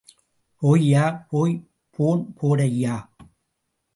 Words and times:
போய்யா... 0.61 1.25
போய் 1.29 1.53
போன் 1.89 2.33
போடுய்யா. 2.33 2.95